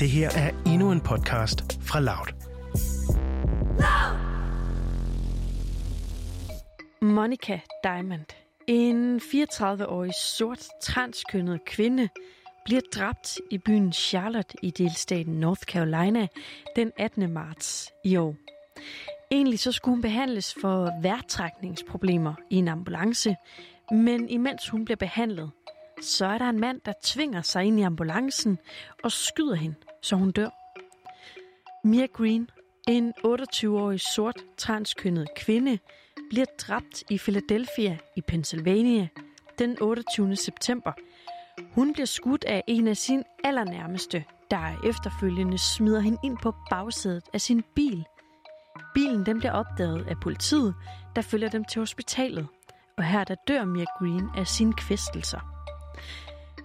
[0.00, 2.32] Det her er endnu en podcast fra Loud.
[7.02, 8.24] Monica Diamond,
[8.66, 12.08] en 34-årig sort transkønnet kvinde,
[12.64, 16.26] bliver dræbt i byen Charlotte i delstaten North Carolina
[16.76, 17.32] den 18.
[17.32, 18.34] marts i år.
[19.30, 23.36] Egentlig så skulle hun behandles for værtrækningsproblemer i en ambulance,
[23.90, 25.50] men imens hun bliver behandlet,
[26.02, 28.58] så er der en mand, der tvinger sig ind i ambulancen
[29.04, 30.48] og skyder hende, så hun dør.
[31.84, 32.50] Mia Green,
[32.88, 35.78] en 28-årig sort transkønnet kvinde,
[36.30, 39.08] bliver dræbt i Philadelphia i Pennsylvania
[39.58, 40.36] den 28.
[40.36, 40.92] september.
[41.74, 47.24] Hun bliver skudt af en af sine allernærmeste, der efterfølgende smider hende ind på bagsædet
[47.32, 48.04] af sin bil.
[48.94, 50.74] Bilen den bliver opdaget af politiet,
[51.16, 52.46] der følger dem til hospitalet,
[52.98, 55.40] og her der dør Mia Green af sine kvæstelser.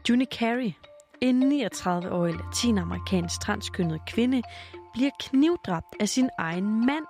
[0.10, 0.72] Juni Carey,
[1.22, 4.41] en 39-årig latinamerikansk transkønnet kvinde,
[4.94, 7.05] bliver knivdræbt af sin egen mand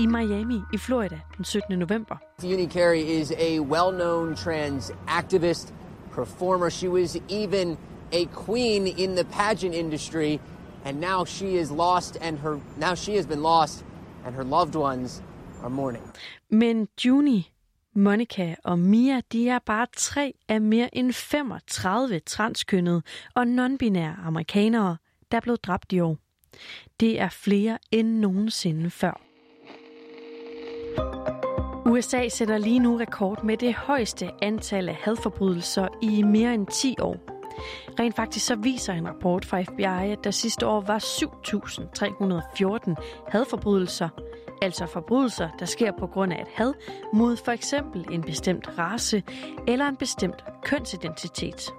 [0.00, 1.78] i Miami i Florida den 17.
[1.78, 2.16] november.
[2.44, 5.74] Uni Carey is a well-known trans activist,
[6.12, 6.70] performer.
[6.70, 7.78] She was even
[8.12, 10.40] a queen in the pageant industry,
[10.84, 13.84] and now she is lost, and her now she has been lost,
[14.26, 15.22] and her loved ones
[15.62, 16.02] are mourning.
[16.50, 17.53] Men Juni,
[17.96, 23.02] Monica og Mia, de er bare tre af mere end 35 transkønnede
[23.34, 24.96] og nonbinære amerikanere,
[25.30, 26.18] der er blevet dræbt i år.
[27.00, 29.20] Det er flere end nogensinde før.
[31.86, 36.96] USA sætter lige nu rekord med det højeste antal af hadforbrydelser i mere end 10
[37.00, 37.16] år.
[38.00, 42.94] Rent faktisk så viser en rapport fra FBI, at der sidste år var 7.314
[43.28, 44.08] hadforbrydelser,
[44.62, 46.72] altså forbrydelser, der sker på grund af et had
[47.12, 49.22] mod for eksempel en bestemt race
[49.68, 51.70] eller en bestemt kønsidentitet.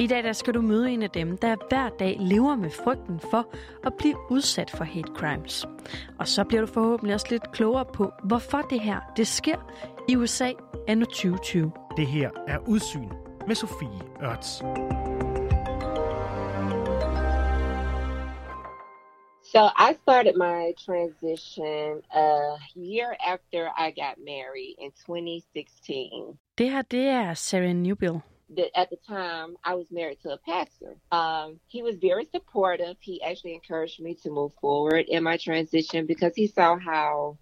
[0.00, 3.20] I dag der skal du møde en af dem, der hver dag lever med frygten
[3.30, 3.46] for
[3.86, 5.66] at blive udsat for hate crimes.
[6.18, 9.56] Og så bliver du forhåbentlig også lidt klogere på, hvorfor det her det sker
[10.08, 10.52] i USA
[10.88, 11.72] anno 2020.
[11.96, 13.08] Det her er Udsyn
[13.46, 14.62] med Sofie Ørts.
[19.52, 26.38] So I started my transition a year after I got married in 2016.
[26.58, 28.22] Det her, det er Sarah Newbill.
[28.74, 30.96] At the time I was married to a pastor.
[31.10, 32.96] Um, he was very supportive.
[33.00, 37.36] He actually encouraged me to move forward in my transition because he saw how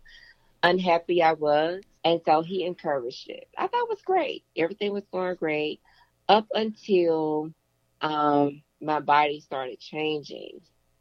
[0.64, 1.84] unhappy I was.
[2.04, 3.46] And so he encouraged it.
[3.56, 4.42] I thought it was great.
[4.56, 5.80] Everything was going great
[6.28, 7.52] up until
[8.00, 10.60] um, my body started changing.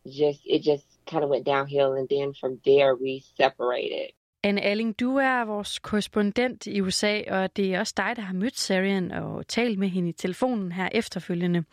[0.10, 4.10] Just it just kind of went downhill, and then from there we separated.
[4.44, 8.34] Anne Alling, du er vores korrespondent i USA, og det er også dig, der har
[8.34, 11.64] mødt Sarian og talt med hende i telefonen her efterfølgende.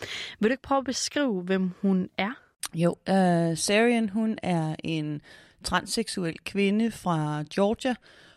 [0.41, 2.31] Vil du ikke prøve at beskrive, hvem hun er?
[2.75, 5.21] Jo, uh, Sarian, hun er en
[5.65, 7.95] transseksuel kvinde fra Georgia.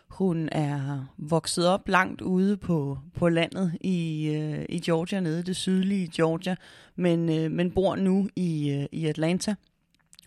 [0.08, 5.42] Hun er vokset op langt ude på, på landet i, uh, i Georgia, nede i
[5.42, 6.56] det sydlige Georgia,
[6.96, 9.54] men, uh, men bor nu i, uh, i Atlanta.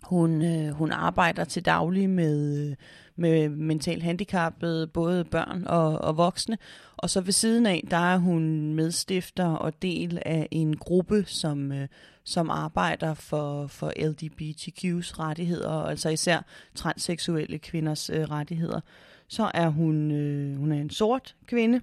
[0.04, 2.76] Hun, øh, hun arbejder til daglig med, øh,
[3.16, 6.58] med mentalt handicappede, både børn og, og voksne.
[6.96, 11.72] Og så ved siden af, der er hun medstifter og del af en gruppe, som,
[11.72, 11.88] øh,
[12.24, 16.44] som arbejder for, for LGBTQ's rettigheder, altså især
[16.74, 18.80] transseksuelle kvinders øh, rettigheder.
[19.28, 21.80] Så er hun, øh, hun er en sort kvinde,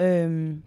[0.00, 0.62] øhm,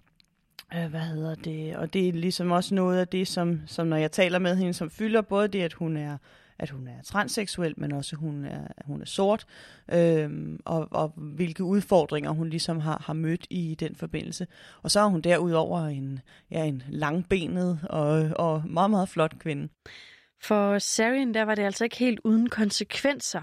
[0.76, 3.98] øh, hvad hedder det, og det er ligesom også noget af det, som, som når
[3.98, 6.18] jeg taler med hende, som fylder både det, at hun er
[6.62, 9.46] at hun er transseksuel, men også hun er, hun er sort,
[9.94, 14.48] øhm, og, og hvilke udfordringer hun ligesom har, har mødt i den forbindelse.
[14.84, 16.20] Og så er hun derudover en,
[16.52, 19.70] ja, en langbenet og, og meget, meget flot kvinde.
[20.44, 23.42] For Sarian, der var det altså ikke helt uden konsekvenser,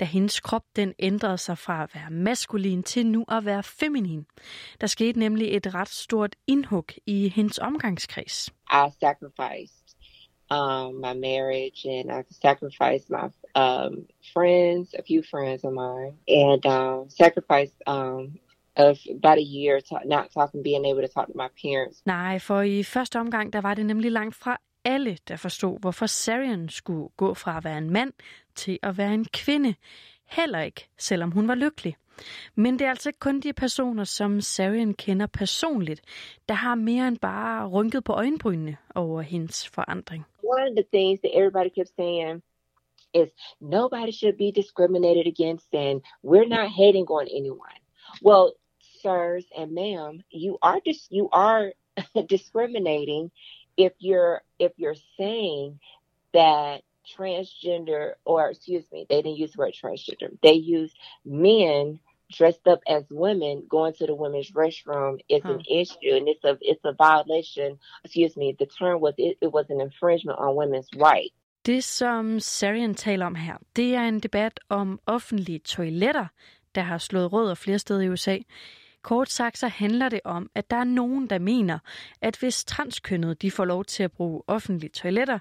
[0.00, 4.26] da hendes krop den ændrede sig fra at være maskulin til nu at være feminin.
[4.80, 8.48] Der skete nemlig et ret stort indhug i hendes omgangskreds.
[8.72, 9.85] I sacrificed
[10.50, 16.66] um, my marriage and I sacrificed my um, friends, a few friends of mine, and
[16.66, 18.38] um, sacrificed um,
[18.76, 22.02] of about a year to not talking, being able to talk to my parents.
[22.04, 26.06] Nej, for i første omgang, der var det nemlig langt fra alle, der forstod, hvorfor
[26.06, 28.12] Sarian skulle gå fra at være en mand
[28.54, 29.74] til at være en kvinde.
[30.26, 31.96] Heller ikke, selvom hun var lykkelig.
[32.54, 36.00] Men det er altså kun de personer, som Sarian kender personligt,
[36.48, 40.24] der har mere end bare rynket på øjenbrynene over hendes forandring.
[40.42, 42.42] One of the things that everybody kept saying
[43.14, 43.28] is
[43.60, 47.78] nobody should be discriminated against and we're not hating on anyone.
[48.22, 48.52] Well,
[49.02, 51.72] sirs and ma'am, you are dis- you are
[52.36, 53.30] discriminating
[53.76, 55.80] if you're if you're saying
[56.32, 56.82] that
[57.18, 60.36] transgender, or excuse me, they didn't use the word transgender.
[60.42, 62.00] They used men
[62.38, 65.52] dressed up as women going to the women's restroom is huh.
[65.54, 69.52] an issue and it's a it's a violation excuse me the term was it, it
[69.52, 71.36] was an infringement on women's rights
[71.66, 76.26] Det, som Sarian taler om her, det er en debat om offentlige toiletter,
[76.74, 78.38] der har slået rødder flere steder i USA.
[79.02, 81.78] Kort sagt så handler det om, at der er nogen, der mener,
[82.22, 85.38] at hvis transkønnet de får lov til at bruge offentlige toiletter,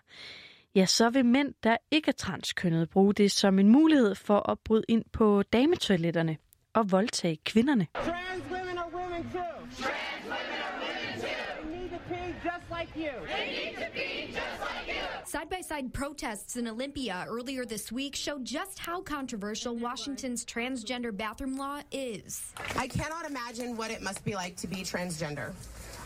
[0.75, 4.59] ja, så vil mænd, der ikke er transkønnet, bruge det som en mulighed for at
[4.59, 6.37] bryde ind på dametoiletterne
[6.75, 7.87] og voldtage kvinderne.
[7.93, 9.39] Trans women are women too.
[9.83, 11.69] Trans women are women too.
[11.69, 13.11] They need to pee just like you.
[13.27, 15.01] They need to pee just like you.
[15.25, 21.15] Side by side protests in Olympia earlier this week showed just how controversial Washington's transgender
[21.15, 22.53] bathroom law is.
[22.75, 25.53] I cannot imagine what it must be like to be transgender.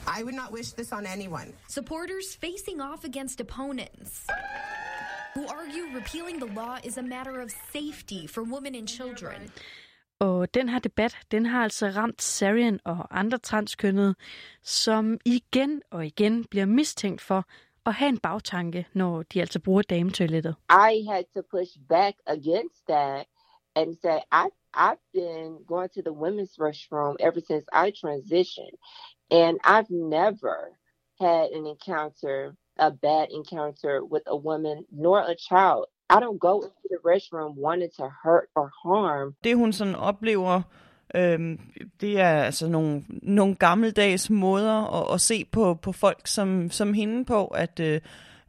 [0.08, 1.54] I would not wish this on anyone.
[1.68, 4.26] Supporters facing off against opponents
[5.34, 9.52] who argue repealing the law is a matter of safety for women and children.
[10.20, 14.16] Og den her debat, den har altså ramt Sarian og andre transkønnede,
[14.64, 17.46] som igen og igen bliver mistænkt for
[17.86, 20.56] at have en bagtanke, når de altså bruger dametoilettet.
[20.70, 23.26] I had to push back against that
[23.76, 28.78] and say, I, I've been going to the women's restroom ever since I transitioned.
[29.32, 30.58] And I've never
[31.22, 35.86] had an encounter, a bad encounter with a woman nor a child.
[36.10, 39.36] I don't go into the restroom wanting to hurt or harm.
[39.44, 40.62] Det hun sådan oplever,
[41.16, 41.60] øhm,
[42.02, 46.94] det er altså nogle, nogle gammeldags måder at, at se på, på folk som, som
[46.94, 48.02] hende på, at, øh,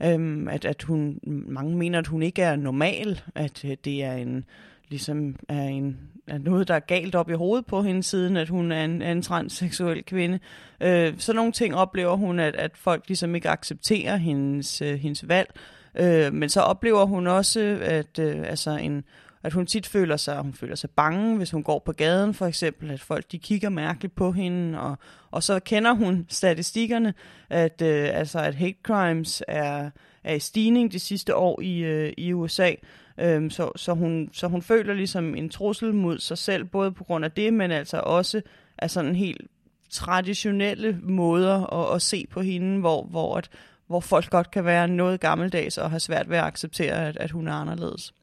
[0.02, 4.12] øhm, at, at hun, mange mener, at hun ikke er normal, at øh, det er
[4.12, 4.44] en,
[4.88, 8.48] ligesom er, en, er noget, der er galt op i hovedet på hende, siden at
[8.48, 10.38] hun er en, er en transseksuel kvinde.
[10.80, 15.28] Øh, så nogle ting oplever hun, at, at folk ligesom ikke accepterer hendes, øh, hendes
[15.28, 15.54] valg.
[15.94, 19.04] Øh, men så oplever hun også, at, øh, altså en,
[19.42, 22.46] at hun tit føler sig, hun føler sig bange, hvis hun går på gaden for
[22.46, 24.98] eksempel, at folk de kigger mærkeligt på hende, og,
[25.30, 27.14] og så kender hun statistikkerne,
[27.50, 29.90] at, øh, altså, at hate crimes er,
[30.24, 32.72] er i stigning de sidste år i, øh, i USA,
[33.18, 37.04] øhm, så, så, hun, så hun føler ligesom en trussel mod sig selv, både på
[37.04, 38.42] grund af det, men altså også
[38.78, 39.40] af sådan en helt
[39.90, 43.50] traditionelle måder at, at se på hende, hvor, hvor at
[43.90, 47.30] hvor folk godt kan være noget gammeldags og have svært ved at acceptere, at, at
[47.30, 48.14] hun er anderledes.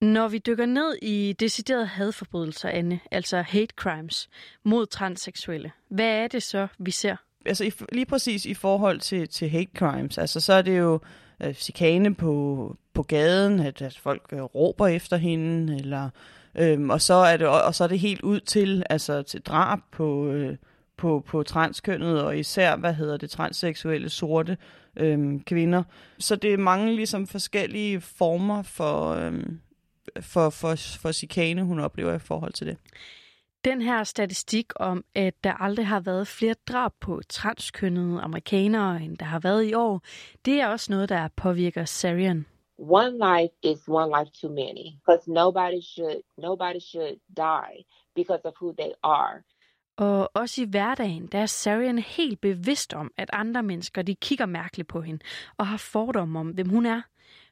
[0.00, 4.28] Når vi dykker ned i deciderede hadforbrydelser, Anne, altså hate crimes
[4.64, 7.16] mod transseksuelle, hvad er det så, vi ser?
[7.46, 11.00] Altså lige præcis i forhold til, til hate crimes, altså så er det jo
[11.42, 16.10] øh, chikane på, på gaden, at, at folk øh, råber efter hende, eller,
[16.54, 19.78] øh, og, så er det, og så er det helt ud til, altså, til drab
[19.92, 20.56] på, øh,
[20.96, 24.56] på, på transkønnet, og især, hvad hedder det, transseksuelle sorte
[24.96, 25.82] øhm, kvinder.
[26.18, 29.60] Så det er mange ligesom forskellige former for, øhm,
[30.20, 32.76] for, for, for chikane, hun oplever i forhold til det.
[33.64, 39.18] Den her statistik om, at der aldrig har været flere drab på transkønnede amerikanere, end
[39.18, 40.02] der har været i år,
[40.44, 42.46] det er også noget, der påvirker Sarian.
[42.78, 47.84] One life is one life too many, because nobody should nobody should die
[48.16, 49.42] because of who they are.
[49.96, 54.46] Og også i hverdagen, der er Sarian helt bevidst om, at andre mennesker de kigger
[54.46, 55.24] mærkeligt på hende
[55.58, 57.02] og har fordomme om, hvem hun er.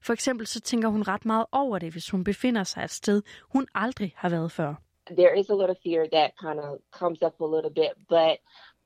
[0.02, 3.22] For eksempel så tænker hun ret meget over det, hvis hun befinder sig et sted,
[3.52, 4.74] hun aldrig har været før.
[5.10, 8.36] There is a little fear that kind of comes up a little bit, but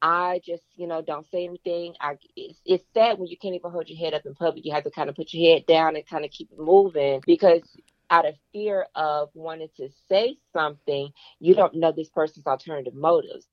[0.02, 1.94] I just, you know, don't say anything.
[2.00, 4.64] I, it's, it's sad when you can't even hold your head up in public.
[4.64, 7.22] You have to kind of put your head down and kind of keep it moving
[7.26, 7.64] because
[8.10, 13.46] out of fear of wanting to say something, you don't know this person's alternative motives.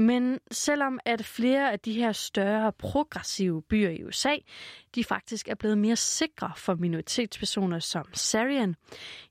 [0.00, 4.36] Men selvom at flere af de her større progressive byer i USA,
[4.94, 8.74] de faktisk er blevet mere sikre for minoritetspersoner som Sarian,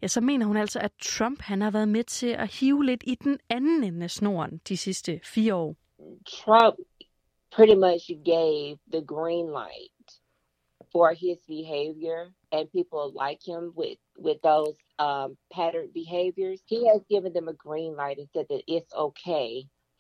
[0.02, 3.04] ja, så mener hun altså, at Trump han har været med til at hive lidt
[3.08, 5.76] i den anden ende af snoren de sidste fire år.
[6.26, 6.76] Trump
[7.52, 10.08] pretty much gave the green light
[10.92, 12.22] for his behavior
[12.52, 16.60] and people like him with with those um, patterned behaviors.
[16.74, 19.50] He has given them a green light and said that it's okay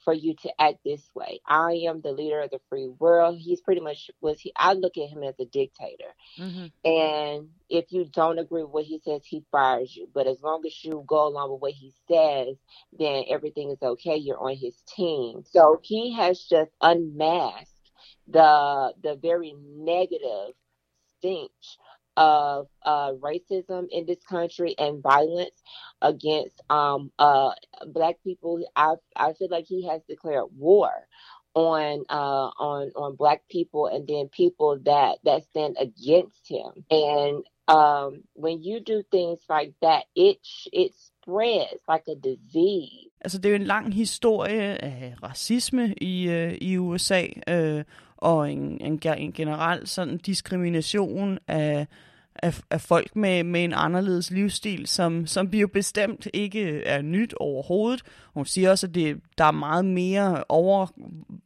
[0.03, 1.39] for you to act this way.
[1.45, 3.37] I am the leader of the free world.
[3.39, 4.51] He's pretty much was he.
[4.55, 6.67] I look at him as a dictator, mm-hmm.
[6.85, 10.07] and if you don't agree with what he says, he fires you.
[10.13, 12.55] But as long as you go along with what he says,
[12.97, 14.17] then everything is okay.
[14.17, 15.43] You're on his team.
[15.51, 17.71] So he has just unmasked
[18.27, 20.53] the the very negative
[21.17, 21.77] stench
[22.17, 25.61] of uh, racism in this country and violence
[26.01, 27.51] against um, uh,
[27.85, 28.59] black people.
[28.75, 30.91] I, I feel like he has declared war
[31.53, 36.85] on uh, on on black people and then people that that stand against him.
[36.89, 40.39] And um, when you do things like that, it
[40.73, 43.09] it spreads like a disease.
[43.21, 47.83] Altså, det er jo en lang historie af racisme i, øh, i USA, øh,
[48.17, 51.87] og en, en, en generel sådan diskrimination af,
[52.43, 57.01] af, af folk med, med en anderledes livsstil, som, som vi jo bestemt ikke er
[57.01, 58.01] nyt overhovedet.
[58.33, 60.87] Hun siger også, at det, der er meget mere over,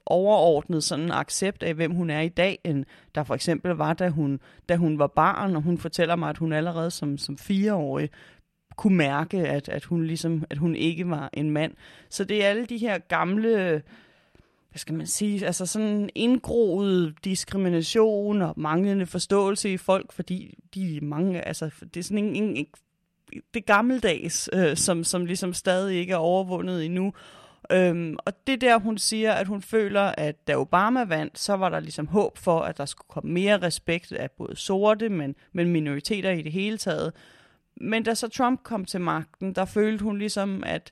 [0.05, 4.09] overordnet sådan accept af, hvem hun er i dag, end der for eksempel var, da
[4.09, 8.09] hun, da hun var barn, og hun fortæller mig, at hun allerede som, som fireårig
[8.75, 11.73] kunne mærke, at, at, hun ligesom, at hun ikke var en mand.
[12.09, 13.81] Så det er alle de her gamle
[14.71, 20.99] hvad skal man sige, altså sådan indgroet diskrimination og manglende forståelse i folk, fordi de
[21.01, 22.67] mange, altså det er sådan en, en, en
[23.53, 27.13] det gammeldags, øh, som, som ligesom stadig ikke er overvundet endnu.
[27.71, 31.69] Øhm, og det der, hun siger, at hun føler, at da Obama vandt, så var
[31.69, 35.69] der ligesom håb for, at der skulle komme mere respekt af både sorte, men, men
[35.69, 37.13] minoriteter i det hele taget.
[37.77, 40.91] Men da så Trump kom til magten, der følte hun ligesom, at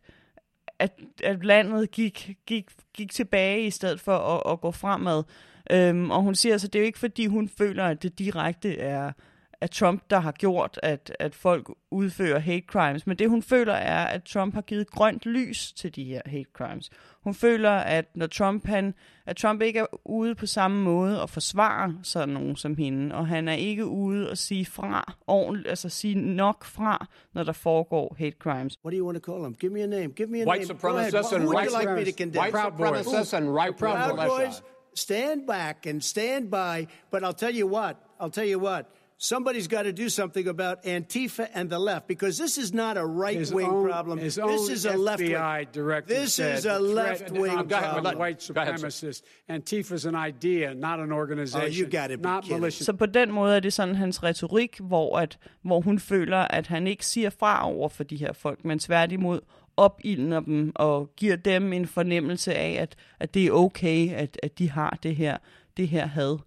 [0.80, 5.24] at, at landet gik, gik, gik tilbage i stedet for at, at gå fremad.
[5.72, 8.78] Øhm, og hun siger altså, det er jo ikke fordi, hun føler, at det direkte
[8.78, 9.12] er,
[9.62, 13.08] at Trump, der har gjort, at, at folk udfører hate crimes.
[13.08, 16.50] Men det hun føler er, at Trump har givet grønt lys til de her hate
[16.54, 16.90] crimes.
[17.24, 18.94] Hun føler, at når Trump, han,
[19.26, 23.28] at Trump ikke er ude på samme måde og forsvare sådan nogen som hende, og
[23.28, 28.16] han er ikke ude og sige fra ordentligt, altså sige nok fra, når der foregår
[28.20, 28.78] hate crimes.
[28.86, 29.56] What do you want to call them?
[29.56, 30.08] Give me a name.
[30.08, 30.80] Give me a white name.
[30.80, 32.44] Supremacists and you like me to condemn?
[32.44, 34.16] White supremacists and right Proud.
[34.16, 34.62] Boys,
[34.94, 36.88] stand back and stand by.
[37.12, 37.96] But I'll tell you what.
[38.20, 38.86] I'll tell you what.
[39.22, 43.06] Somebody's got to do something about Antifa and the left because this is not a
[43.06, 44.18] right wing problem.
[44.18, 45.68] his This own is a left wing.
[45.74, 48.18] Director This is a left wing problem.
[48.18, 48.88] white ahead, sir.
[48.88, 49.22] supremacists.
[49.50, 51.62] Antifa's an idea, not an organization.
[51.62, 52.84] Oh, you not militia.
[52.84, 56.68] Så på den måde er det sådan hans retorik, hvor, at, hvor hun føler, at
[56.68, 59.40] han ikke siger fra over for de her folk, men tværtimod
[59.78, 64.60] opildner dem og giver dem en fornemmelse af, at, at det er okay, at, at
[64.60, 65.38] de har det her,
[65.78, 66.38] det her had.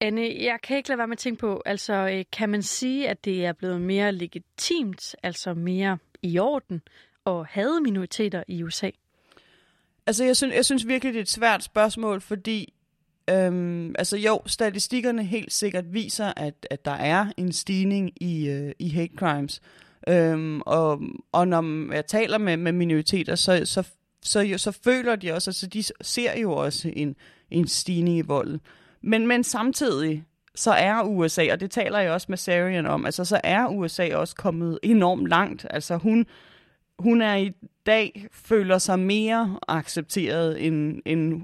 [0.00, 3.08] Anne, jeg kan ikke lade være med at tænke på, altså øh, kan man sige,
[3.08, 6.82] at det er blevet mere legitimt, altså mere i orden,
[7.26, 8.90] at have minoriteter i USA?
[10.06, 12.74] Altså, jeg synes, jeg synes virkelig, det er et svært spørgsmål, fordi
[13.30, 18.72] øhm, altså jo, statistikkerne helt sikkert viser, at, at der er en stigning i, øh,
[18.78, 19.60] i hate crimes.
[20.08, 21.00] Øhm, og,
[21.32, 23.88] og når jeg taler med, med minoriteter, så, så, så,
[24.22, 27.16] så, så føler de også, altså de ser jo også en,
[27.50, 28.60] en stigning i volden.
[29.02, 30.24] Men, men samtidig,
[30.54, 34.14] så er USA, og det taler jeg også med Sarian om, altså så er USA
[34.14, 35.66] også kommet enormt langt.
[35.70, 36.26] Altså hun,
[36.98, 37.52] hun er i
[37.86, 41.42] dag, føler sig mere accepteret, end, end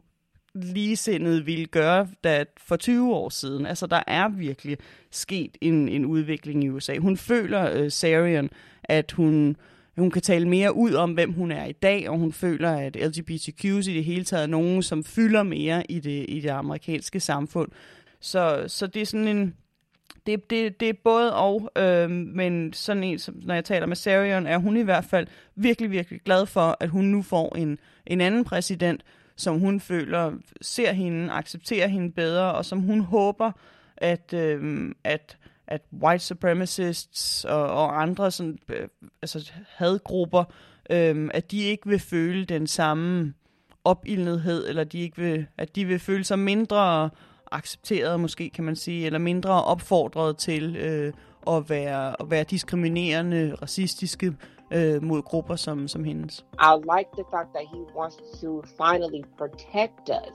[0.55, 3.67] ligesindet ville gøre da for 20 år siden.
[3.67, 4.79] Altså, der er virkelig
[5.11, 6.97] sket en, en udvikling i USA.
[6.99, 8.51] Hun føler, uh, Sarian,
[8.85, 9.57] at hun,
[9.99, 12.97] hun kan tale mere ud om, hvem hun er i dag, og hun føler, at
[12.97, 17.21] LGBTQ's i det hele taget er nogen, som fylder mere i det, i det amerikanske
[17.21, 17.69] samfund.
[18.21, 19.55] Så, så det er sådan en...
[20.27, 23.97] Det, det, det er både og, øh, men sådan en, som, når jeg taler med
[23.97, 27.79] Sarion, er hun i hvert fald virkelig, virkelig glad for, at hun nu får en,
[28.07, 29.05] en anden præsident,
[29.37, 33.53] som hun føler ser hende, accepterer hende bedre, og som hun håber,
[33.97, 35.37] at, øh, at,
[35.69, 38.89] at white supremacists og, og andre sådan, øh,
[39.23, 40.45] altså hadgrupper,
[40.91, 43.35] øh, at de ikke vil føle den samme
[43.85, 47.11] opildnethed, eller de ikke vil, at de vil føle sig mindre
[47.53, 51.13] accepteret, måske kan man sige, eller mindre opfordret til øh,
[51.47, 54.33] at, være, at være diskriminerende, racistiske
[54.71, 56.45] øh, mod grupper som, som hendes.
[56.53, 60.35] I like the fact that he wants to finally protect us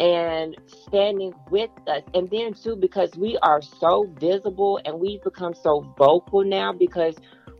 [0.00, 2.02] and standing with us.
[2.14, 7.16] And then, too, because we are so visible and we've become so vocal now because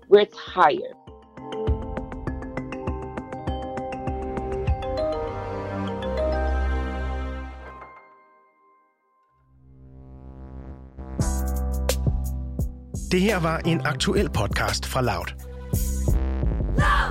[0.08, 0.94] we're tired.
[13.10, 15.32] Det her var en aktuel podcast fra Loud.
[16.76, 17.07] Loud!